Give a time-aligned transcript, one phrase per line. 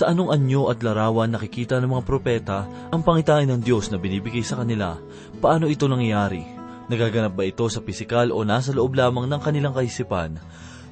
[0.00, 4.40] Sa anong anyo at larawan nakikita ng mga propeta ang pangitain ng Diyos na binibigay
[4.40, 4.96] sa kanila?
[5.44, 6.40] Paano ito nangyayari?
[6.88, 10.40] Nagaganap ba ito sa pisikal o nasa loob lamang ng kanilang kaisipan?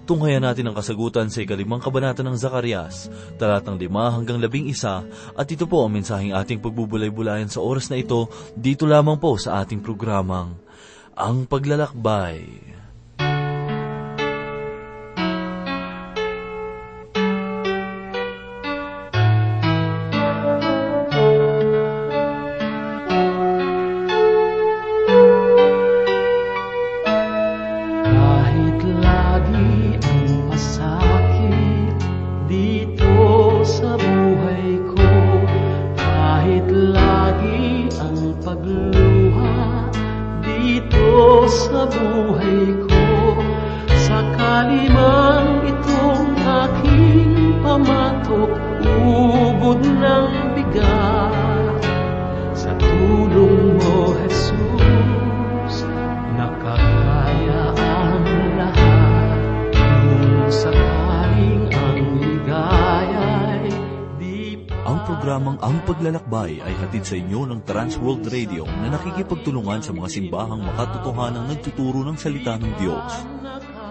[0.05, 3.09] Tunghayan natin ang kasagutan sa ikalimang kabanata ng Zacarias,
[3.41, 5.01] talatang lima hanggang labing isa,
[5.33, 8.29] at ito po ang mensaheng ating pagbubulay-bulayan sa oras na ito,
[8.61, 10.53] dito lamang po sa ating programang,
[11.17, 12.77] Ang Paglalakbay.
[49.69, 51.85] Ubod ng bigat
[52.57, 55.85] Sa tulong mo, Jesus
[56.41, 58.25] Nakakaya ang
[58.57, 63.69] lahat Kung sakaling ang ligaya'y
[64.17, 69.85] di pa Ang programang Ang Paglalakbay ay hatid sa inyo ng Transworld Radio na nakikipagtulungan
[69.85, 73.13] sa mga simbahang makatotohanang nagtuturo ng salita ng Diyos.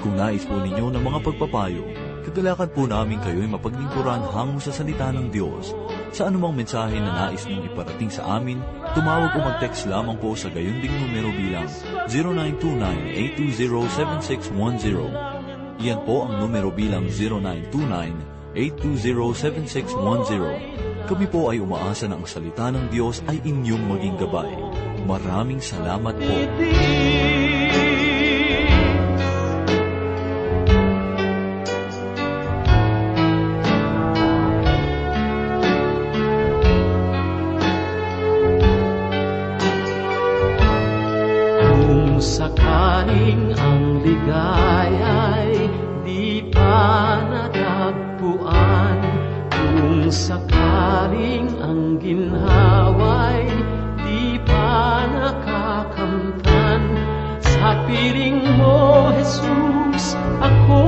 [0.03, 1.87] kung nais po ninyo ng mga pagpapayo,
[2.27, 5.71] kagalakan po namin kayo'y mapaglingkuran hango sa salita ng Diyos.
[6.17, 8.57] Sa anumang mensahe na nais mong iparating sa amin,
[8.97, 11.69] tumawag o mag-text lamang po sa gayon ding numero bilang
[13.37, 15.13] 0929-820-7610.
[15.85, 17.05] Yan po ang numero bilang
[18.57, 21.05] 0929-820-7610.
[21.05, 24.57] Kami po ay umaasa na ang salita ng Diyos ay inyong maging gabay.
[25.05, 26.37] Maraming salamat po.
[51.17, 53.49] Sakaling ang ginhawa'y
[54.05, 56.81] di pa nakakamtan.
[57.41, 60.13] Sa piling mo, Jesus,
[60.45, 60.86] ako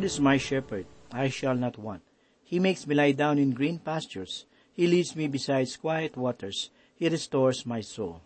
[0.00, 2.00] Lord is my shepherd, I shall not want.
[2.40, 4.48] He makes me lie down in green pastures.
[4.72, 6.72] He leads me beside quiet waters.
[6.96, 8.24] He restores my soul.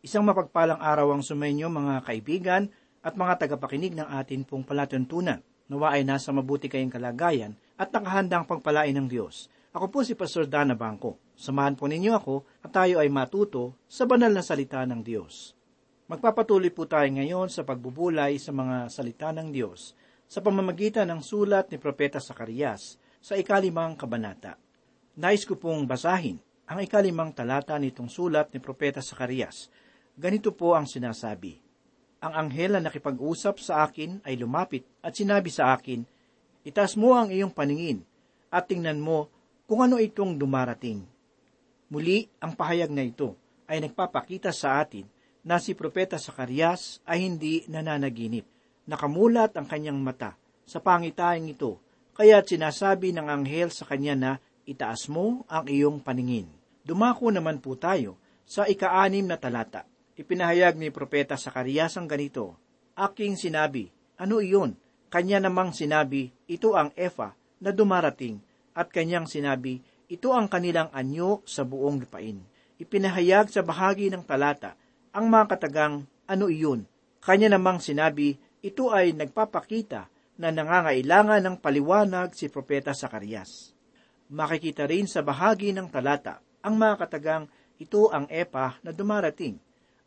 [0.00, 2.72] Isang mapagpalang araw ang sumainyo mga kaibigan
[3.04, 5.44] at mga tagapakinig ng atin pong palatuntunan.
[5.68, 9.52] Nawa ay nasa mabuti kayong kalagayan at nakahandang pagpalain ng Diyos.
[9.76, 11.20] Ako po si Pastor Dana Bangko.
[11.36, 15.52] Samahan po ninyo ako at tayo ay matuto sa banal na salita ng Diyos.
[16.08, 19.92] Magpapatuloy po tayo ngayon sa pagbubulay sa mga salita ng Diyos
[20.28, 24.60] sa pamamagitan ng sulat ni Propeta Sakarias sa ikalimang kabanata.
[25.16, 26.36] Nais ko pong basahin
[26.68, 29.72] ang ikalimang talata nitong sulat ni Propeta Sakarias.
[30.12, 31.56] Ganito po ang sinasabi.
[32.20, 36.04] Ang anghel na nakipag-usap sa akin ay lumapit at sinabi sa akin,
[36.60, 38.04] Itas mo ang iyong paningin
[38.52, 39.32] at tingnan mo
[39.64, 41.00] kung ano itong dumarating.
[41.88, 43.32] Muli, ang pahayag na ito
[43.64, 45.08] ay nagpapakita sa atin
[45.40, 48.57] na si Propeta Sakarias ay hindi nananaginip.
[48.88, 51.78] Nakamulat ang kanyang mata sa pangitahing ito
[52.18, 54.32] Kaya't sinasabi ng anghel sa kanya na,
[54.66, 56.50] itaas mo ang iyong paningin.
[56.82, 59.86] Dumako naman po tayo sa ikaanim na talata.
[60.18, 62.58] Ipinahayag ni Propeta Sakarias ang ganito,
[62.98, 63.86] Aking sinabi,
[64.18, 64.74] ano iyon?
[65.14, 68.42] Kanya namang sinabi, ito ang Efa na dumarating,
[68.74, 69.78] at kanyang sinabi,
[70.10, 72.42] ito ang kanilang anyo sa buong lupain.
[72.82, 74.74] Ipinahayag sa bahagi ng talata,
[75.14, 76.82] ang mga katagang, ano iyon?
[77.22, 83.74] Kanya namang sinabi, ito ay nagpapakita na nangangailangan ng paliwanag si Propeta Sakarias.
[84.30, 87.44] Makikita rin sa bahagi ng talata ang mga katagang
[87.78, 89.56] ito ang epa na dumarating.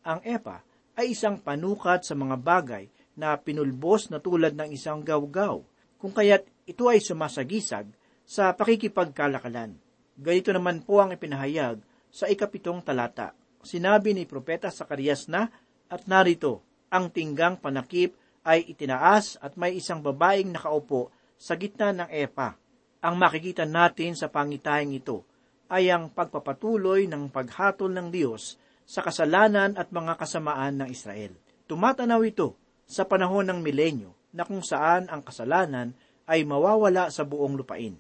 [0.04, 0.62] Ang epa
[1.00, 5.64] ay isang panukat sa mga bagay na pinulbos na tulad ng isang gawgaw,
[6.00, 7.88] kung kaya't ito ay sumasagisag
[8.28, 9.76] sa pakikipagkalakalan.
[10.16, 11.80] Ganito naman po ang ipinahayag
[12.12, 13.32] sa ikapitong talata.
[13.64, 15.48] Sinabi ni Propeta Sakarias na,
[15.92, 22.10] at narito, ang tinggang panakip ay itinaas at may isang babaeng nakaupo sa gitna ng
[22.10, 22.58] epa.
[23.02, 25.26] Ang makikita natin sa pangitahing ito
[25.72, 31.34] ay ang pagpapatuloy ng paghatol ng Diyos sa kasalanan at mga kasamaan ng Israel.
[31.66, 35.96] Tumatanaw ito sa panahon ng milenyo na kung saan ang kasalanan
[36.28, 37.96] ay mawawala sa buong lupain.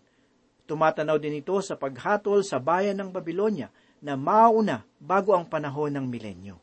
[0.67, 3.71] Tumatanaw din ito sa paghatol sa bayan ng Babylonia
[4.03, 6.59] na mauna bago ang panahon ng milenyo.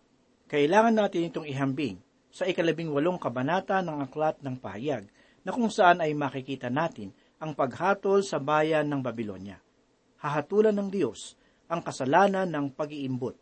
[0.48, 5.08] Kailangan natin itong ihambing sa ikalabing walong kabanata ng Aklat ng Pahayag
[5.42, 9.56] na kung saan ay makikita natin ang paghatol sa bayan ng Babylonia.
[10.18, 11.38] Hahatulan ng Diyos
[11.70, 13.36] ang kasalanan ng pag-iimbot,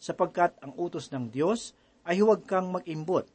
[0.00, 1.72] sapagkat ang utos ng Diyos
[2.04, 3.26] ay huwag kang mag-imbot,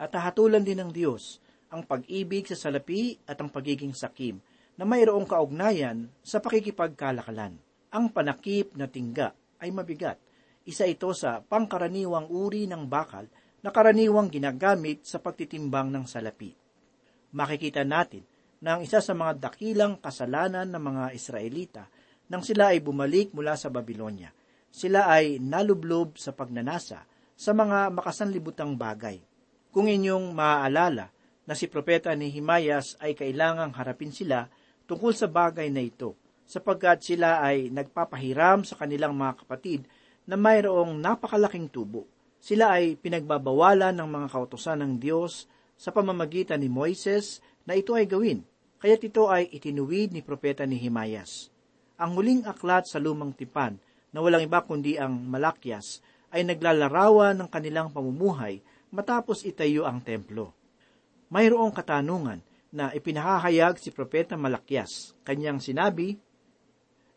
[0.00, 1.38] at hahatulan din ng Diyos
[1.70, 4.42] ang pag-ibig sa salapi at ang pagiging sakim
[4.74, 7.54] na mayroong kaugnayan sa pakikipagkalakalan.
[7.94, 9.30] Ang panakip na tingga
[9.62, 10.18] ay mabigat.
[10.66, 13.30] Isa ito sa pangkaraniwang uri ng bakal
[13.64, 16.52] na karaniwang ginagamit sa pagtitimbang ng salapi.
[17.32, 18.28] Makikita natin
[18.60, 21.88] na ang isa sa mga dakilang kasalanan ng mga Israelita
[22.28, 24.28] nang sila ay bumalik mula sa Babylonia.
[24.68, 29.24] Sila ay nalublob sa pagnanasa sa mga makasanlibutang bagay.
[29.72, 31.08] Kung inyong maaalala
[31.48, 34.44] na si Propeta ni Himayas ay kailangang harapin sila
[34.84, 39.88] tungkol sa bagay na ito, sapagkat sila ay nagpapahiram sa kanilang mga kapatid
[40.28, 42.13] na mayroong napakalaking tubo
[42.44, 45.48] sila ay pinagbabawalan ng mga kautosan ng Diyos
[45.80, 48.44] sa pamamagitan ni Moises na ito ay gawin,
[48.84, 51.48] kaya't ito ay itinuwid ni Propeta ni Himayas.
[51.96, 53.80] Ang huling aklat sa lumang tipan
[54.12, 56.04] na walang iba kundi ang Malakyas
[56.36, 58.60] ay naglalarawan ng kanilang pamumuhay
[58.92, 60.52] matapos itayo ang templo.
[61.32, 65.16] Mayroong katanungan na ipinahahayag si Propeta Malakyas.
[65.24, 66.20] Kanyang sinabi,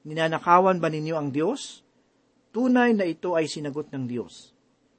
[0.07, 1.83] Ninanakawan ba ninyo ang Diyos?
[2.55, 4.56] Tunay na ito ay sinagot ng Diyos.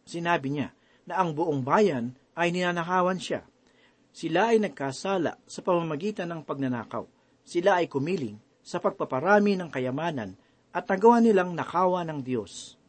[0.09, 0.73] Sinabi niya
[1.05, 3.45] na ang buong bayan ay ninanakawan siya.
[4.09, 7.05] Sila ay nagkasala sa pamamagitan ng pagnanakaw.
[7.45, 10.33] Sila ay kumiling sa pagpaparami ng kayamanan
[10.73, 12.81] at nagawa nilang nakawa ng Diyos.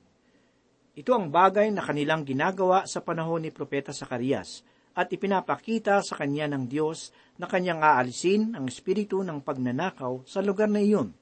[0.96, 4.64] Ito ang bagay na kanilang ginagawa sa panahon ni Propeta Sakarias
[4.96, 10.68] at ipinapakita sa kanya ng Diyos na kanyang aalisin ang espiritu ng pagnanakaw sa lugar
[10.68, 11.16] na iyon.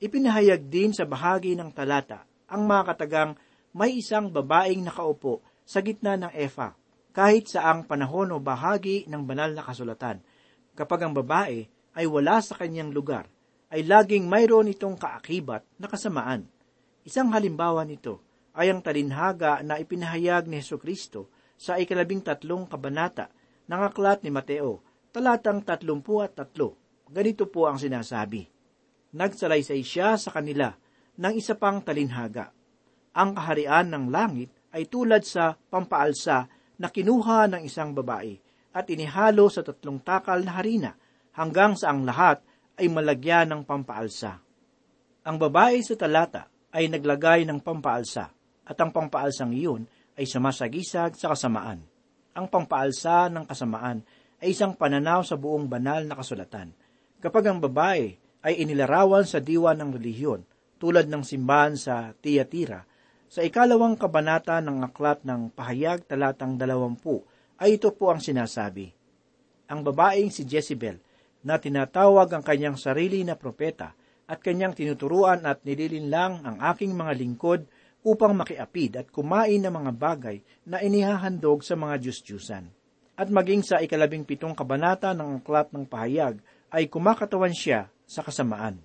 [0.00, 3.32] Ipinahayag din sa bahagi ng talata ang mga katagang
[3.76, 6.72] may isang babaeng nakaupo sa gitna ng efa,
[7.12, 10.24] kahit sa ang panahon o bahagi ng banal na kasulatan.
[10.72, 13.28] Kapag ang babae ay wala sa kanyang lugar,
[13.68, 16.48] ay laging mayroon itong kaakibat na kasamaan.
[17.04, 18.24] Isang halimbawa nito
[18.56, 21.28] ay ang talinhaga na ipinahayag ni Heso Kristo
[21.60, 23.28] sa ikalabing tatlong kabanata
[23.68, 24.80] ng aklat ni Mateo,
[25.12, 26.80] talatang tatlumpu at tatlo.
[27.12, 28.48] Ganito po ang sinasabi.
[29.12, 30.72] Nagsalaysay siya sa kanila
[31.20, 32.55] ng isa pang talinhaga
[33.16, 36.44] ang kaharian ng langit ay tulad sa pampaalsa
[36.76, 38.36] na kinuha ng isang babae
[38.76, 40.92] at inihalo sa tatlong takal na harina
[41.32, 42.44] hanggang sa ang lahat
[42.76, 44.36] ay malagyan ng pampaalsa.
[45.24, 48.28] Ang babae sa talata ay naglagay ng pampaalsa
[48.68, 51.80] at ang pampaalsang iyon ay sumasagisag sa kasamaan.
[52.36, 54.04] Ang pampaalsa ng kasamaan
[54.44, 56.68] ay isang pananaw sa buong banal na kasulatan.
[57.16, 58.12] Kapag ang babae
[58.44, 60.44] ay inilarawan sa diwa ng relihiyon,
[60.76, 62.84] tulad ng simbahan sa Tiyatira,
[63.26, 67.26] sa ikalawang kabanata ng aklat ng pahayag talatang dalawampu
[67.58, 68.92] ay ito po ang sinasabi.
[69.66, 71.02] Ang babaeng si Jezebel
[71.42, 73.94] na tinatawag ang kanyang sarili na propeta
[74.26, 77.66] at kanyang tinuturuan at nililinlang ang aking mga lingkod
[78.06, 82.64] upang makiapid at kumain ng mga bagay na inihahandog sa mga Diyos-Diyusan.
[83.18, 86.38] At maging sa ikalabing pitong kabanata ng aklat ng pahayag
[86.70, 88.78] ay kumakatawan siya sa kasamaan.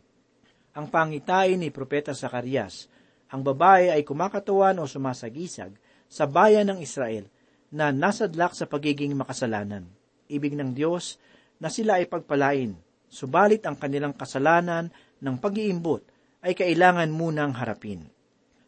[0.71, 2.87] Ang pangitain ni Propeta Sakarias
[3.31, 5.71] ang babae ay kumakatawan o sumasagisag
[6.11, 7.25] sa bayan ng Israel
[7.71, 9.87] na nasadlak sa pagiging makasalanan.
[10.27, 11.15] Ibig ng Diyos
[11.63, 12.75] na sila ay pagpalain
[13.11, 14.87] Subalit ang kanilang kasalanan
[15.19, 15.99] ng pag-iimbot
[16.47, 18.07] ay kailangan munang harapin.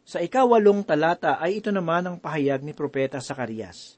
[0.03, 3.95] Sa ikawalong talata ay ito naman ang pahayag ni Propeta Sakarias.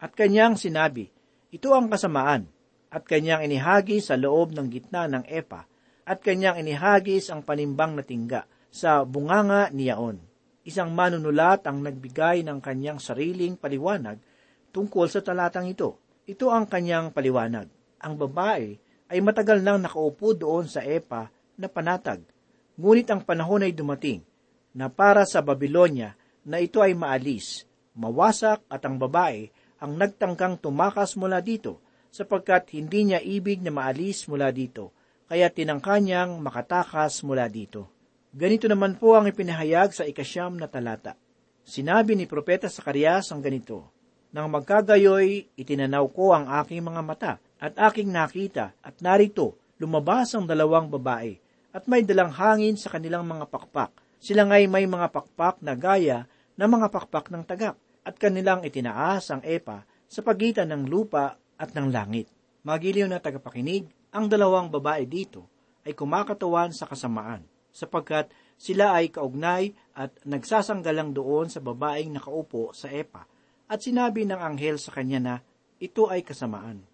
[0.00, 1.12] At kanyang sinabi,
[1.52, 2.48] ito ang kasamaan,
[2.88, 5.68] at kanyang inihagi sa loob ng gitna ng epa,
[6.08, 10.22] at kanyang inihagis ang panimbang na tingga sa bunganga niyaon.
[10.62, 14.22] Isang manunulat ang nagbigay ng kanyang sariling paliwanag
[14.70, 15.98] tungkol sa talatang ito.
[16.30, 17.66] Ito ang kanyang paliwanag.
[18.00, 18.78] Ang babae
[19.10, 21.26] ay matagal nang nakaupo doon sa epa
[21.58, 22.22] na panatag.
[22.78, 24.22] Ngunit ang panahon ay dumating
[24.70, 26.14] na para sa Babylonia
[26.46, 27.66] na ito ay maalis,
[27.98, 29.50] mawasak at ang babae
[29.82, 31.82] ang nagtangkang tumakas mula dito
[32.14, 34.94] sapagkat hindi niya ibig na maalis mula dito,
[35.30, 37.99] kaya tinangka niyang makatakas mula dito.
[38.30, 41.18] Ganito naman po ang ipinahayag sa ikasyam na talata.
[41.66, 43.90] Sinabi ni Propeta Sakarias ang ganito,
[44.30, 50.46] Nang magkagayoy, itinanaw ko ang aking mga mata at aking nakita at narito, lumabas ang
[50.46, 51.42] dalawang babae
[51.74, 53.90] at may dalang hangin sa kanilang mga pakpak.
[54.22, 57.74] Sila nga'y may mga pakpak na gaya ng mga pakpak ng tagak
[58.06, 62.30] at kanilang itinaas ang epa sa pagitan ng lupa at ng langit.
[62.62, 65.50] Magiliw na tagapakinig, ang dalawang babae dito
[65.82, 72.92] ay kumakatawan sa kasamaan, sapagkat sila ay kaugnay at nagsasanggalang doon sa babaeng nakaupo sa
[72.92, 73.24] epa,
[73.70, 75.34] at sinabi ng anghel sa kanya na
[75.80, 76.84] ito ay kasamaan.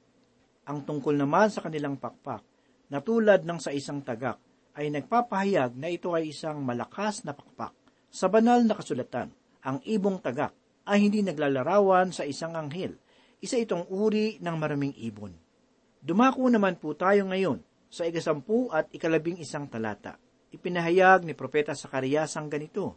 [0.66, 2.44] Ang tungkol naman sa kanilang pakpak,
[2.86, 4.38] na tulad ng sa isang tagak,
[4.76, 7.72] ay nagpapahayag na ito ay isang malakas na pakpak.
[8.12, 9.32] Sa banal na kasulatan,
[9.64, 10.54] ang ibong tagak
[10.86, 12.94] ay hindi naglalarawan sa isang anghel.
[13.42, 15.34] Isa itong uri ng maraming ibon.
[15.98, 17.58] Dumako naman po tayo ngayon
[17.90, 20.14] sa ikasampu at ikalabing isang talata.
[20.54, 22.94] Ipinahayag ni Propeta Sakarias ang ganito.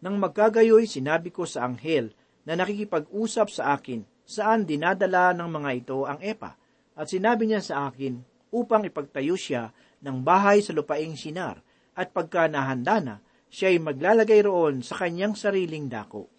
[0.00, 2.12] Nang magkagayoy, sinabi ko sa anghel
[2.44, 6.56] na nakikipag-usap sa akin saan dinadala ng mga ito ang epa.
[6.96, 8.20] At sinabi niya sa akin
[8.52, 9.72] upang ipagtayo siya
[10.04, 11.60] ng bahay sa lupaing sinar
[11.96, 13.16] at pagka nahanda na,
[13.50, 16.30] siya ay maglalagay roon sa kanyang sariling dako.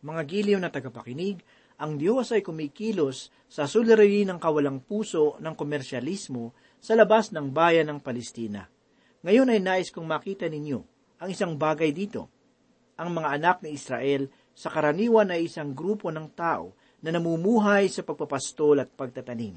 [0.00, 1.44] Mga giliw na tagapakinig,
[1.80, 7.86] ang Diyos ay kumikilos sa suliranin ng kawalang puso ng komersyalismo sa labas ng bayan
[7.92, 8.66] ng Palestina.
[9.20, 10.80] Ngayon ay nais kong makita ninyo
[11.20, 12.32] ang isang bagay dito.
[12.96, 16.72] Ang mga anak ni Israel sa karaniwan ay isang grupo ng tao
[17.04, 19.56] na namumuhay sa pagpapastol at pagtatanim.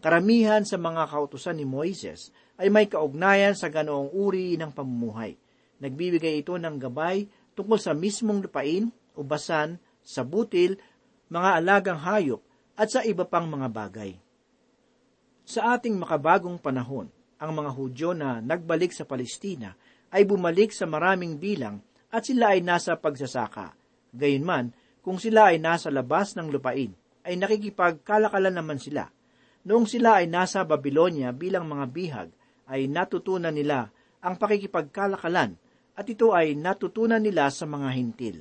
[0.00, 5.36] Karamihan sa mga kautusan ni Moises ay may kaugnayan sa ganoong uri ng pamumuhay.
[5.82, 8.88] Nagbibigay ito ng gabay tungkol sa mismong lupain
[9.20, 10.80] ubasan, sa butil,
[11.28, 12.40] mga alagang hayop,
[12.74, 14.16] at sa iba pang mga bagay.
[15.46, 17.08] Sa ating makabagong panahon,
[17.40, 19.72] ang mga Hudyo na nagbalik sa Palestina
[20.12, 21.80] ay bumalik sa maraming bilang
[22.12, 23.72] at sila ay nasa pagsasaka.
[24.12, 26.92] Gayunman, kung sila ay nasa labas ng lupain,
[27.24, 29.08] ay nakikipagkalakalan naman sila.
[29.64, 32.28] Noong sila ay nasa Babylonia bilang mga bihag,
[32.70, 35.56] ay natutunan nila ang pakikipagkalakalan
[35.96, 38.38] at ito ay natutunan nila sa mga hintil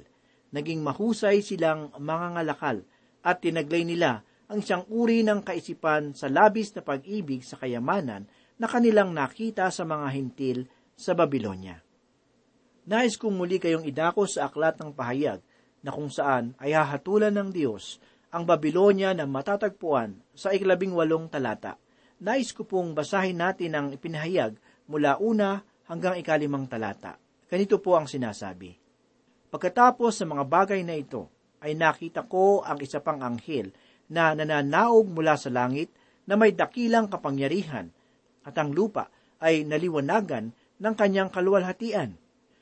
[0.49, 2.77] naging mahusay silang mga ngalakal
[3.21, 8.25] at tinaglay nila ang isang uri ng kaisipan sa labis na pag-ibig sa kayamanan
[8.57, 10.65] na kanilang nakita sa mga hintil
[10.97, 11.77] sa Babylonia.
[12.89, 15.39] Nais kong muli kayong idako sa aklat ng pahayag
[15.85, 18.01] na kung saan ay hahatulan ng Diyos
[18.33, 21.77] ang Babylonia na matatagpuan sa ikalabing walong talata.
[22.19, 24.57] Nais ko pong basahin natin ang ipinahayag
[24.89, 27.21] mula una hanggang ikalimang talata.
[27.45, 28.73] Ganito po ang sinasabi.
[29.49, 31.29] Pagkatapos sa mga bagay na ito,
[31.59, 33.71] ay nakita ko ang isa pang anghel
[34.09, 35.93] na nananaog mula sa langit
[36.25, 37.89] na may dakilang kapangyarihan
[38.45, 40.51] at ang lupa ay naliwanagan
[40.81, 42.17] ng kanyang kaluwalhatian.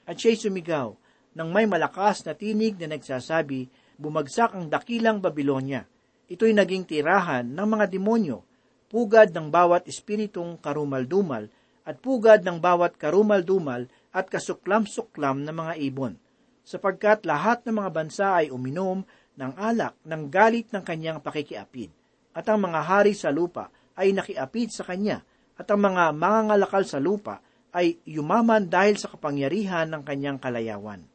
[0.08, 0.96] At siya'y sumigaw
[1.36, 3.68] nang may malakas na tinig na nagsasabi,
[4.00, 5.86] bumagsak ang dakilang Babilonya.
[6.28, 8.44] Ito'y naging tirahan ng mga demonyo,
[8.92, 11.48] pugad ng bawat espiritong karumal-dumal
[11.88, 16.20] at pugad ng bawat karumal-dumal at kasuklam-suklam na mga ibon
[16.68, 21.94] sapagkat lahat ng mga bansa ay uminom ng alak ng galit ng kanyang pakikiapid,
[22.34, 25.22] at ang mga hari sa lupa ay nakiapid sa kanya,
[25.58, 27.42] at ang mga mangangalakal sa lupa
[27.74, 31.06] ay yumaman dahil sa kapangyarihan ng kanyang kalayawan.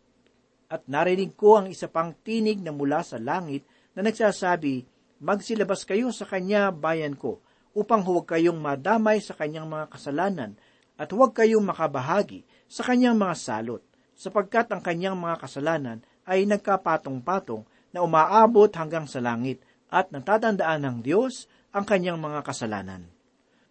[0.72, 4.88] At narinig ko ang isa pang tinig na mula sa langit na nagsasabi,
[5.22, 7.38] Magsilabas kayo sa kanya, bayan ko,
[7.78, 10.58] upang huwag kayong madamay sa kanyang mga kasalanan
[10.98, 15.98] at huwag kayong makabahagi sa kanyang mga salot sapagkat ang kanyang mga kasalanan
[16.28, 19.60] ay nagkapatong-patong na umaabot hanggang sa langit
[19.92, 23.08] at natatandaan ng Diyos ang kanyang mga kasalanan.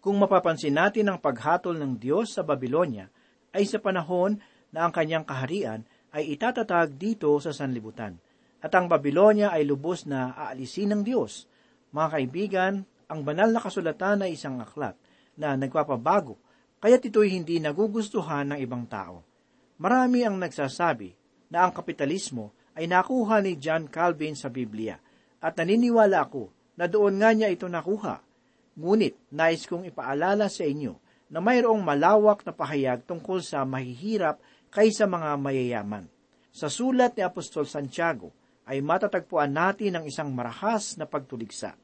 [0.02, 3.06] Kung mapapansin natin ang paghatol ng Diyos sa Babylonia,
[3.54, 4.38] ay sa panahon
[4.74, 8.18] na ang kanyang kaharian ay itatatag dito sa sanlibutan,
[8.62, 11.46] at ang Babylonia ay lubos na aalisin ng Diyos.
[11.94, 12.74] Mga kaibigan,
[13.12, 14.96] Ang banal na kasulatan ay isang aklat
[15.36, 16.40] na nagpapabago,
[16.80, 19.20] kaya't ito'y hindi nagugustuhan ng ibang tao.
[19.76, 21.12] Marami ang nagsasabi
[21.52, 24.96] na ang kapitalismo ay nakuha ni John Calvin sa Biblia
[25.42, 28.22] at naniniwala ako na doon nga niya ito nakuha.
[28.78, 30.96] Ngunit nais kong ipaalala sa inyo
[31.28, 34.40] na mayroong malawak na pahayag tungkol sa mahihirap
[34.72, 36.08] kaysa mga mayayaman.
[36.52, 38.32] Sa sulat ni Apostol Santiago
[38.68, 41.76] ay matatagpuan natin ang isang marahas na pagtuligsa.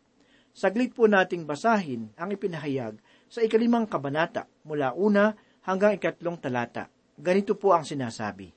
[0.52, 2.96] Saglit po nating basahin ang ipinahayag
[3.28, 6.88] sa ikalimang kabanata mula una hanggang ikatlong talata.
[7.18, 8.52] Ganito po ang sinasabi.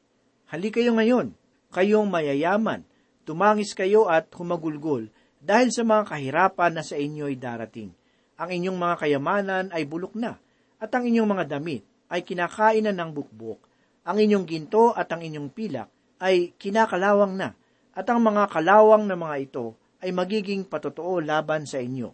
[0.51, 1.35] Hali kayo ngayon,
[1.71, 2.83] kayong mayayaman,
[3.23, 5.07] tumangis kayo at humagulgol
[5.41, 7.89] dahil sa mga kahirapan na sa inyo'y darating.
[8.37, 10.37] Ang inyong mga kayamanan ay bulok na,
[10.81, 13.61] at ang inyong mga damit ay kinakainan ng bukbuk.
[14.05, 15.89] Ang inyong ginto at ang inyong pilak
[16.21, 17.53] ay kinakalawang na,
[17.93, 22.09] at ang mga kalawang na mga ito ay magiging patotoo laban sa inyo.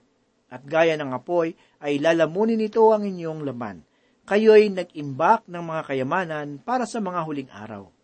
[0.48, 3.84] At gaya ng apoy ay lalamunin nito ang inyong laman.
[4.28, 7.97] Kayo'y nag-imbak ng mga kayamanan para sa mga huling araw.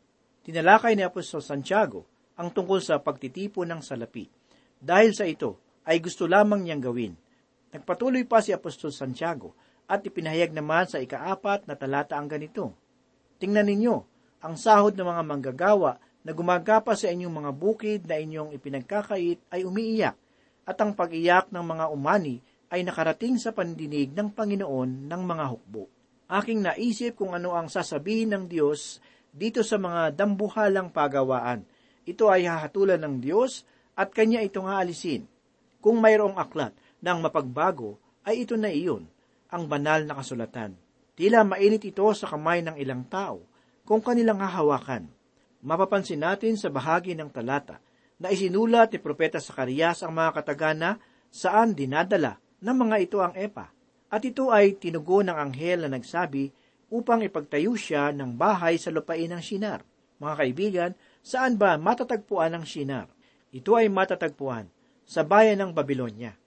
[0.44, 2.04] Tinalakay ni Apostol Santiago
[2.36, 4.28] ang tungkol sa pagtitipo ng salapi.
[4.76, 7.14] Dahil sa ito, ay gusto lamang niyang gawin.
[7.72, 9.56] Nagpatuloy pa si Apostol Santiago
[9.88, 12.76] at ipinahayag naman sa ikaapat na talata ang ganito.
[13.40, 13.96] Tingnan ninyo,
[14.44, 15.96] ang sahod ng mga manggagawa
[16.28, 20.16] na gumagapa sa inyong mga bukid na inyong ipinagkakait ay umiiyak,
[20.64, 25.88] at ang pag-iyak ng mga umani ay nakarating sa pandinig ng Panginoon ng mga hukbo.
[26.32, 31.66] Aking naisip kung ano ang sasabihin ng Diyos dito sa mga dambuhalang pagawaan.
[32.06, 33.66] Ito ay hahatulan ng Diyos
[33.98, 35.26] at Kanya ito nga alisin.
[35.82, 36.72] Kung mayroong aklat
[37.02, 39.04] ng mapagbago, ay ito na iyon,
[39.52, 40.78] ang banal na kasulatan.
[41.18, 43.44] Tila mainit ito sa kamay ng ilang tao
[43.84, 45.12] kung kanilang hahawakan
[45.64, 47.80] mapapansin natin sa bahagi ng talata
[48.20, 51.00] na isinulat ni Propeta Sakarias ang mga katagana
[51.32, 53.72] saan dinadala ng mga ito ang epa.
[54.14, 56.54] At ito ay tinugo ng anghel na nagsabi
[56.94, 59.82] upang ipagtayo siya ng bahay sa lupain ng Shinar.
[60.22, 60.92] Mga kaibigan,
[61.26, 63.10] saan ba matatagpuan ang Shinar?
[63.50, 64.70] Ito ay matatagpuan
[65.02, 66.38] sa bayan ng Babylonia.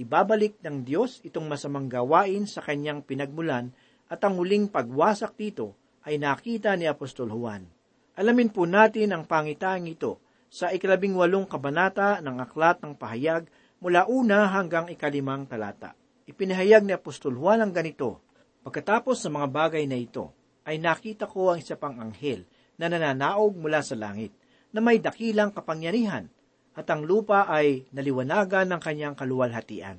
[0.00, 3.76] Ibabalik ng Diyos itong masamang gawain sa kanyang pinagmulan
[4.08, 5.76] at ang huling pagwasak dito
[6.08, 7.68] ay nakita ni Apostol Juan.
[8.16, 10.16] Alamin po natin ang pangitaang ito
[10.48, 13.46] sa ikalabing walong kabanata ng Aklat ng Pahayag
[13.84, 15.92] mula una hanggang ikalimang talata.
[16.24, 18.24] Ipinahayag ni Apostol Juan ang ganito,
[18.60, 20.36] Pagkatapos ng mga bagay na ito,
[20.68, 22.44] ay nakita ko ang isa pang anghel
[22.76, 24.36] na nananaog mula sa langit,
[24.70, 26.28] na may dakilang kapangyarihan,
[26.76, 29.98] at ang lupa ay naliwanagan ng kanyang kaluwalhatian.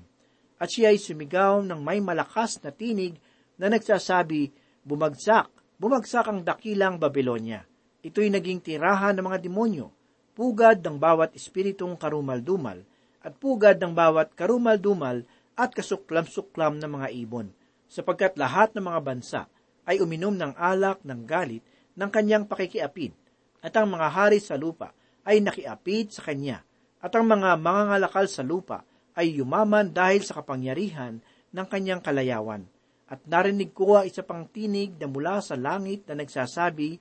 [0.62, 3.18] At siya ay sumigaw ng may malakas na tinig
[3.58, 4.54] na nagsasabi,
[4.86, 7.66] Bumagsak, bumagsak ang dakilang Babylonia!
[8.02, 9.94] Ito'y naging tirahan ng mga demonyo,
[10.34, 12.82] pugad ng bawat espiritong karumal-dumal,
[13.22, 15.22] at pugad ng bawat karumal-dumal
[15.54, 17.54] at kasuklam-suklam ng mga ibon,
[17.92, 19.42] sapagkat lahat ng mga bansa
[19.84, 21.60] ay uminom ng alak ng galit
[22.00, 23.12] ng kanyang pakikiapid,
[23.60, 24.96] at ang mga hari sa lupa
[25.28, 26.64] ay nakiapid sa kanya,
[27.04, 31.20] at ang mga mangangalakal sa lupa ay yumaman dahil sa kapangyarihan
[31.52, 32.64] ng kanyang kalayawan.
[33.12, 36.96] At narinig ko isa pang tinig na mula sa langit na nagsasabi,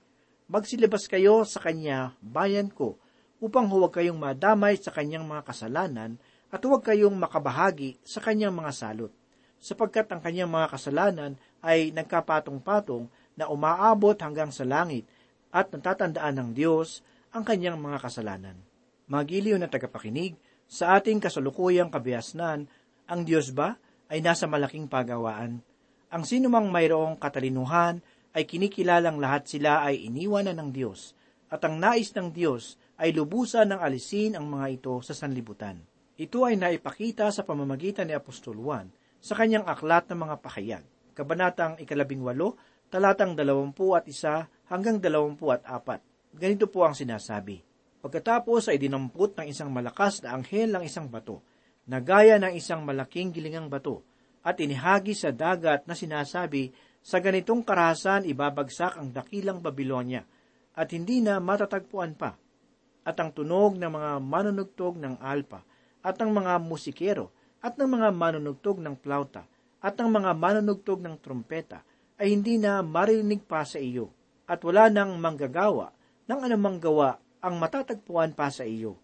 [0.50, 2.98] magsilabas kayo sa kanya, bayan ko,
[3.38, 6.18] upang huwag kayong madamay sa kanyang mga kasalanan
[6.50, 9.14] at huwag kayong makabahagi sa kanyang mga salot,
[9.60, 15.04] sapagkat ang kanyang mga kasalanan ay nagkapatong-patong na umaabot hanggang sa langit
[15.52, 18.56] at natatandaan ng Diyos ang kanyang mga kasalanan.
[19.06, 20.34] Magiliw na tagapakinig,
[20.70, 22.70] sa ating kasalukuyang kabihasnan,
[23.10, 23.74] ang Diyos ba
[24.06, 25.58] ay nasa malaking pagawaan?
[26.10, 27.98] Ang sinumang mayroong katalinuhan
[28.30, 31.18] ay kinikilalang lahat sila ay iniwanan ng Diyos,
[31.50, 35.82] at ang nais ng Diyos ay lubusan ng alisin ang mga ito sa sanlibutan.
[36.14, 38.86] Ito ay naipakita sa pamamagitan ni Apostol Juan
[39.20, 42.56] sa kanyang aklat ng mga pakayag, kabanatang ikalabing walo,
[42.88, 46.00] talatang dalawampu at isa hanggang dalawampu at apat.
[46.32, 47.60] Ganito po ang sinasabi.
[48.00, 51.44] Pagkatapos ay dinampot ng isang malakas na anghel ng isang bato,
[51.84, 54.00] na gaya ng isang malaking gilingang bato,
[54.40, 56.72] at inihagi sa dagat na sinasabi
[57.04, 60.24] sa ganitong karahasan ibabagsak ang dakilang Babilonya
[60.72, 62.36] at hindi na matatagpuan pa.
[63.04, 65.64] At ang tunog ng mga manunugtog ng alpa
[66.00, 69.44] at ng mga musikero at ng mga manunugtog ng plauta
[69.80, 71.84] at ng mga manunugtog ng trompeta
[72.20, 74.12] ay hindi na marinig pa sa iyo
[74.50, 75.94] at wala nang manggagawa
[76.26, 79.00] ng anumang gawa ang matatagpuan pa sa iyo.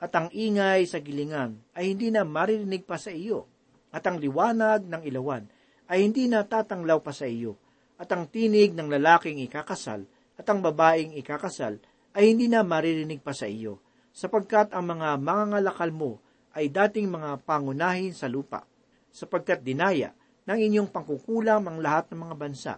[0.00, 3.50] At ang ingay sa gilingan ay hindi na maririnig pa sa iyo.
[3.90, 5.44] At ang liwanag ng ilawan
[5.90, 7.58] ay hindi natatanglaw pa sa iyo,
[7.98, 10.06] at ang tinig ng lalaking ikakasal
[10.38, 11.82] at ang babaeng ikakasal
[12.14, 13.82] ay hindi na maririnig pa sa iyo,
[14.14, 16.22] sapagkat ang mga mangangalakal mo
[16.54, 18.66] ay dating mga pangunahin sa lupa.
[19.10, 20.14] sapagkat dinaya
[20.46, 22.74] ng inyong pangkukulam ang lahat ng mga bansa,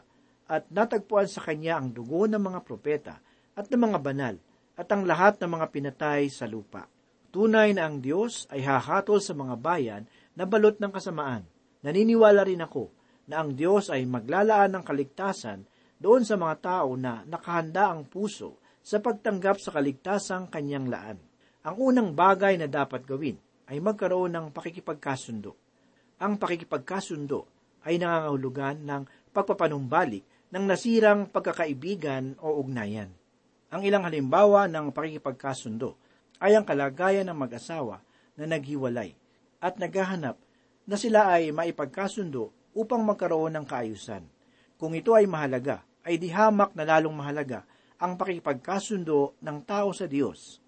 [0.49, 3.15] at natagpuan sa kanya ang dugo ng mga propeta
[3.57, 4.35] at ng mga banal,
[4.77, 6.89] at ang lahat ng mga pinatay sa lupa.
[7.33, 10.03] Tunay na ang Diyos ay hahatol sa mga bayan
[10.37, 11.45] na balot ng kasamaan.
[11.81, 12.93] Naniniwala rin ako
[13.29, 15.65] na ang Diyos ay maglalaan ng kaligtasan
[15.97, 21.19] doon sa mga tao na nakahanda ang puso sa pagtanggap sa kaligtasang kanyang laan.
[21.63, 23.39] Ang unang bagay na dapat gawin
[23.71, 25.55] ay magkaroon ng pakikipagkasundo.
[26.23, 27.47] Ang pakikipagkasundo
[27.83, 29.03] ay nangangahulugan ng
[29.35, 30.23] pagpapanumbalik
[30.53, 33.11] ng nasirang pagkakaibigan o ugnayan.
[33.73, 35.97] Ang ilang halimbawa ng pakikipagkasundo
[36.43, 38.05] ay ang kalagayan ng mag-asawa
[38.37, 39.17] na naghiwalay
[39.63, 40.37] at naghahanap
[40.85, 44.27] na sila ay maipagkasundo upang magkaroon ng kaayusan.
[44.77, 47.63] Kung ito ay mahalaga, ay di hamak na lalong mahalaga
[48.03, 50.59] ang pakikipagkasundo ng tao sa Diyos.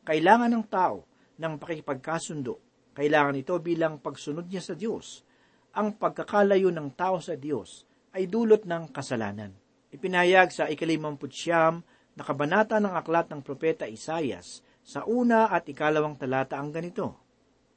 [0.00, 1.04] Kailangan ng tao
[1.40, 2.60] ng pakikipagkasundo.
[2.92, 5.24] Kailangan ito bilang pagsunod niya sa Diyos.
[5.72, 9.56] Ang pagkakalayo ng tao sa Diyos ay dulot ng kasalanan.
[9.88, 11.80] Ipinahayag sa ikalimamputsyam
[12.14, 17.16] na kabanata ng aklat ng propeta Isayas sa una at ikalawang talata ang ganito.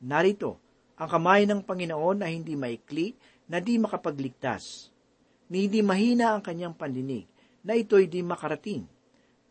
[0.03, 0.59] Narito,
[0.99, 3.15] ang kamay ng Panginoon ay hindi maikli
[3.47, 4.89] na di makapagligtas,
[5.47, 7.29] ni hindi mahina ang kanyang pandinig
[7.63, 8.83] na ito'y di makarating.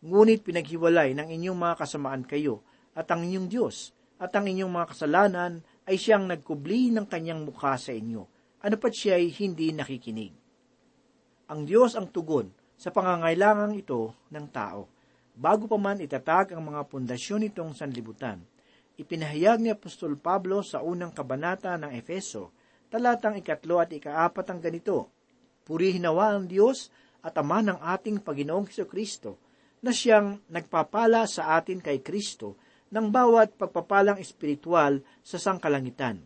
[0.03, 2.61] Ngunit pinaghiwalay ng inyong mga kasamaan kayo
[2.92, 7.74] at ang inyong Diyos at ang inyong mga kasalanan ay siyang nagkubli ng kanyang mukha
[7.74, 8.22] sa inyo.
[8.62, 10.30] Ano pat siya ay hindi nakikinig.
[11.50, 14.87] Ang Diyos ang tugon sa pangangailangang ito ng tao.
[15.35, 18.38] Bago pa man itatag ang mga pundasyon nitong sanlibutan,
[18.94, 22.54] ipinahayag ni Apostol Pablo sa unang kabanata ng Efeso,
[22.87, 25.11] talatang ikatlo at ikaapat ang ganito,
[25.62, 26.90] Purihin nawa ang Diyos
[27.22, 29.38] at Ama ng ating Paginoong Heso Kristo,
[29.82, 32.54] na siyang nagpapala sa atin kay Kristo
[32.92, 36.20] ng bawat pagpapalang espiritual sa sangkalangitan.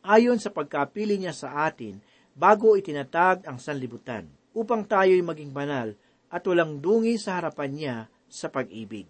[0.00, 2.00] Ayon sa pagkapili niya sa atin,
[2.32, 4.24] bago itinatag ang sanlibutan,
[4.56, 5.92] upang tayo'y maging banal
[6.32, 9.04] at walang dungi sa harapan niya sa pag-ibig.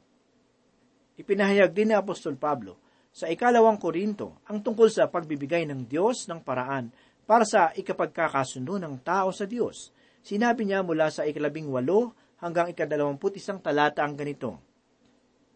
[1.15, 2.81] Ipinahayag din ni Apostol Pablo
[3.15, 6.91] sa ikalawang Korinto ang tungkol sa pagbibigay ng Diyos ng paraan
[7.23, 9.95] para sa ikapagkakasundo ng tao sa Diyos.
[10.25, 14.70] Sinabi niya mula sa ikalabing walo hanggang ikadalawamput isang talata ang ganito.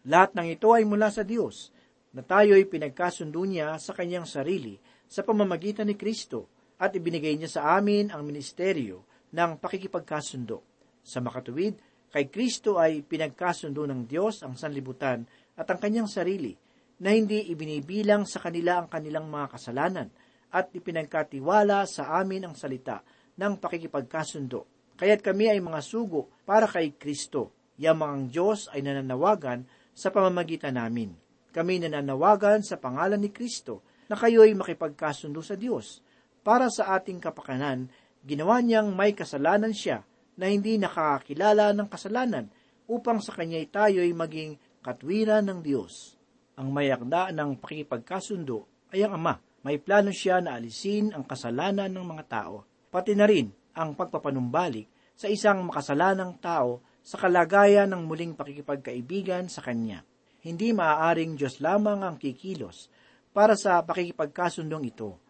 [0.05, 1.73] Lahat ng ito ay mula sa Diyos,
[2.15, 6.47] na tayo'y pinagkasundo niya sa kanyang sarili sa pamamagitan ni Kristo
[6.79, 9.03] at ibinigay niya sa amin ang ministeryo
[9.35, 10.63] ng pakikipagkasundo.
[11.03, 11.75] Sa makatuwid,
[12.07, 15.27] kay Kristo ay pinagkasundo ng Diyos ang sanlibutan
[15.59, 16.55] at ang kanyang sarili
[17.03, 20.07] na hindi ibinibilang sa kanila ang kanilang mga kasalanan
[20.55, 23.03] at ipinagkatiwala sa amin ang salita
[23.35, 24.93] ng pakikipagkasundo.
[24.95, 27.51] Kaya't kami ay mga sugo para kay Kristo.
[27.75, 31.15] Yamang ang Diyos ay nananawagan sa pamamagitan namin.
[31.55, 33.79] Kami nananawagan sa pangalan ni Kristo
[34.11, 36.03] na kayo'y makipagkasundo sa Diyos.
[36.43, 37.87] Para sa ating kapakanan,
[38.21, 40.03] ginawa niyang may kasalanan siya
[40.35, 42.51] na hindi nakakakilala ng kasalanan
[42.91, 46.19] upang sa kanya'y tayo'y maging katwiran ng Diyos.
[46.59, 49.39] Ang mayakda ng pakipagkasundo ay ang Ama.
[49.65, 54.87] May plano siya na alisin ang kasalanan ng mga tao pati na rin ang pagpapanumbalik
[55.19, 60.01] sa isang makasalanang tao sa kalagayan ng muling pakikipagkaibigan sa Kanya.
[60.41, 62.89] Hindi maaaring Diyos lamang ang kikilos
[63.29, 65.21] para sa pakikipagkasundong ito.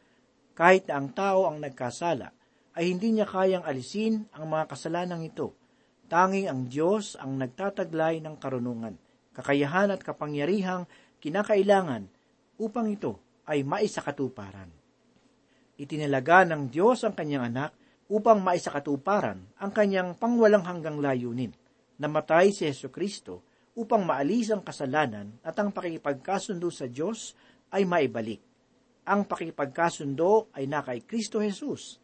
[0.56, 2.32] Kahit na ang tao ang nagkasala,
[2.80, 5.52] ay hindi niya kayang alisin ang mga kasalanang ito.
[6.08, 8.96] Tanging ang Diyos ang nagtataglay ng karunungan,
[9.36, 10.88] kakayahan at kapangyarihang
[11.20, 12.08] kinakailangan
[12.56, 13.20] upang ito
[13.52, 14.72] ay maisakatuparan.
[15.76, 17.72] Itinalaga ng Diyos ang kanyang anak
[18.08, 21.52] upang maisakatuparan ang kanyang pangwalang hanggang layunin.
[21.96, 27.36] Namatay si Yesu Kristo upang maalis ang kasalanan at ang pakikipagkasundo sa Diyos
[27.72, 28.44] ay maibalik.
[29.08, 32.00] Ang pakikipagkasundo ay na kay Kristo Jesus.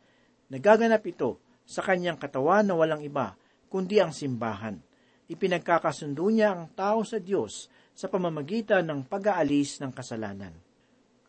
[0.52, 3.36] Nagaganap ito sa kanyang katawan na walang iba
[3.72, 4.80] kundi ang simbahan.
[5.32, 10.52] Ipinagkakasundo niya ang tao sa Diyos sa pamamagitan ng pag-aalis ng kasalanan.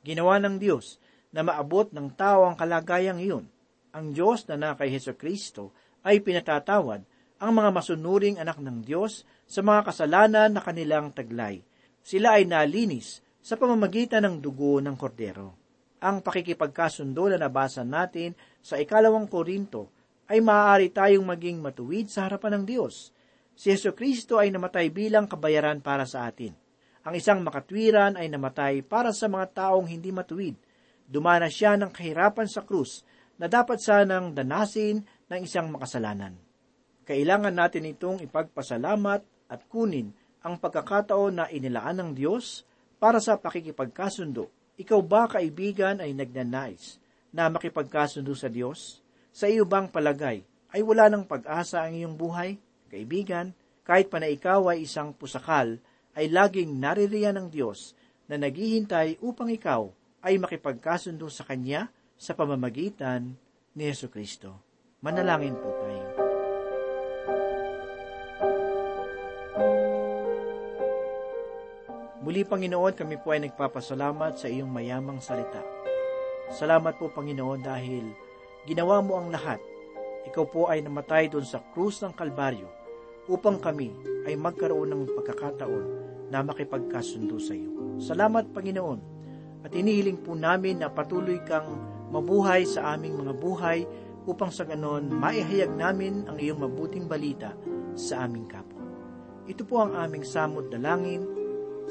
[0.02, 0.98] Ginawa ng Diyos
[1.30, 3.46] na maabot ng tao ang kalagayang iyon.
[3.94, 5.70] Ang Diyos na na kay Heso Kristo
[6.02, 7.06] ay pinatatawad
[7.42, 11.58] ang mga masunuring anak ng Diyos sa mga kasalanan na kanilang taglay.
[11.98, 15.58] Sila ay nalinis sa pamamagitan ng dugo ng kordero.
[15.98, 19.90] Ang pakikipagkasundo na nabasa natin sa ikalawang Korinto
[20.30, 23.10] ay maaari tayong maging matuwid sa harapan ng Diyos.
[23.58, 26.54] Si Yeso Kristo ay namatay bilang kabayaran para sa atin.
[27.02, 30.54] Ang isang makatwiran ay namatay para sa mga taong hindi matuwid
[31.12, 33.04] Dumana siya ng kahirapan sa krus
[33.36, 36.51] na dapat sanang danasin ng isang makasalanan.
[37.12, 39.20] Kailangan natin itong ipagpasalamat
[39.52, 42.64] at kunin ang pagkakataon na inilaan ng Diyos
[42.96, 44.48] para sa pakikipagkasundo.
[44.80, 46.96] Ikaw ba, kaibigan, ay nagnanais
[47.28, 49.04] na makipagkasundo sa Diyos?
[49.28, 50.40] Sa iyo bang palagay
[50.72, 52.56] ay wala ng pag-asa ang iyong buhay?
[52.88, 53.52] Kaibigan,
[53.84, 55.76] kahit pa na ikaw ay isang pusakal,
[56.16, 57.92] ay laging naririyan ng Diyos
[58.24, 59.84] na naghihintay upang ikaw
[60.24, 63.36] ay makipagkasundo sa Kanya sa pamamagitan
[63.76, 64.56] ni Yesu Kristo.
[65.04, 65.81] Manalangin po
[72.32, 75.60] Muli, Panginoon, kami po ay nagpapasalamat sa iyong mayamang salita.
[76.48, 78.08] Salamat po, Panginoon, dahil
[78.64, 79.60] ginawa mo ang lahat.
[80.32, 82.64] Ikaw po ay namatay doon sa krus ng Kalbaryo
[83.28, 83.92] upang kami
[84.24, 85.84] ay magkaroon ng pagkakataon
[86.32, 88.00] na makipagkasundo sa iyo.
[88.00, 89.00] Salamat, Panginoon,
[89.68, 91.68] at inihiling po namin na patuloy kang
[92.08, 93.84] mabuhay sa aming mga buhay
[94.24, 97.52] upang sa ganon maihayag namin ang iyong mabuting balita
[97.92, 98.80] sa aming kapwa.
[99.44, 101.28] Ito po ang aming samod na langin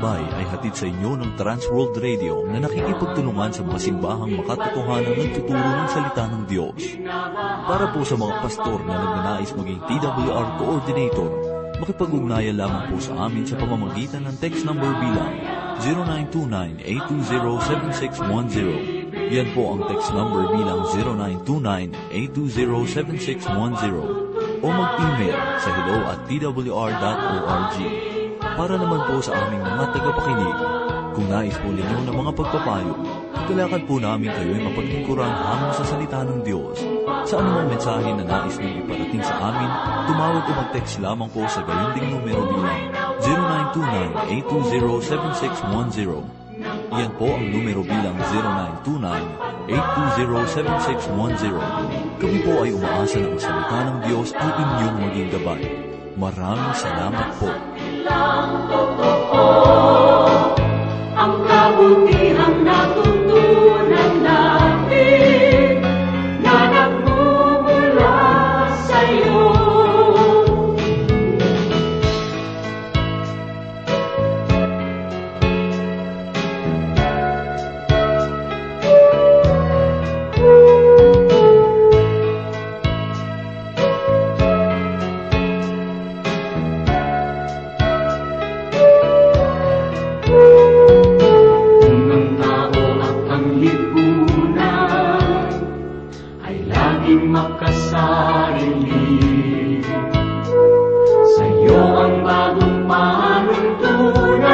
[0.00, 5.60] Paglalakbay ay hatid sa inyo ng Transworld Radio na nakikipagtulungan sa mga simbahang makatotohanan nagtuturo
[5.60, 6.96] ng salita ng Diyos.
[7.68, 11.28] Para po sa mga pastor na nagnanais maging TWR Coordinator,
[11.84, 15.36] makipag-ugnayan lamang po sa amin sa pamamagitan ng text number bilang
[16.80, 19.36] 0929-820-7610.
[19.36, 20.80] Yan po ang text number bilang
[22.08, 28.09] 0929-820-7610 o mag-email sa hello at twr.org.
[28.56, 30.58] Para naman po sa aming mga tagapakinig,
[31.10, 32.94] kung nais po ninyo ng mga pagpapayo,
[33.50, 36.78] kalakad po namin kayo ay mapaglingkuran hamon sa salita ng Diyos.
[37.26, 39.70] Sa anumang mensahe na nais niyong iparating sa amin,
[40.06, 42.94] tumawag o mag-text lamang po sa gayon ding numero bilang
[44.30, 46.22] 0929-820-7610.
[46.90, 48.18] Iyan po ang numero bilang
[49.70, 51.54] 0929-820-7610.
[52.18, 55.62] Kami po ay umaasa na ang salita ng Diyos ay inyong maging gabay.
[56.18, 57.46] Maraming salamat po.
[61.20, 63.19] Ang kabutihang natutunan
[97.30, 99.06] makasarili
[101.38, 104.50] Sa iyo ang bagong panuntunan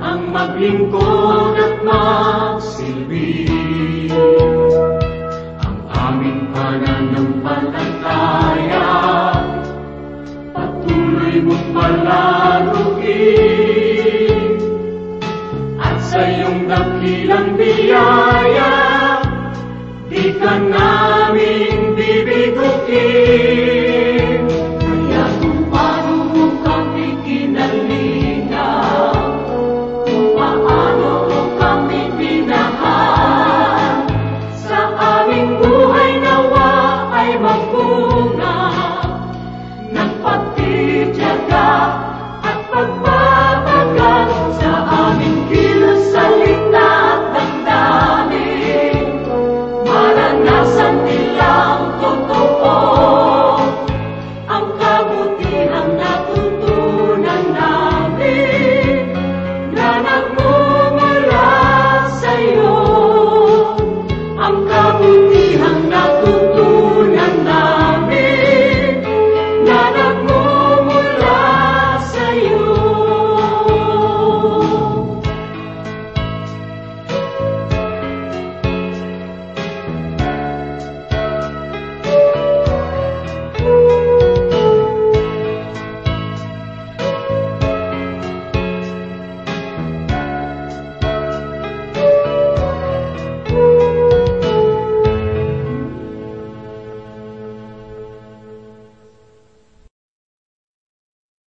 [0.00, 3.52] ang maglingkod at magsilbi.
[5.60, 8.88] Ang aming pananampalataya
[10.56, 13.12] patuloy mong palaruin
[15.76, 18.72] at sa iyong dakilang biyaya,
[20.08, 20.97] di namin
[22.88, 23.77] い。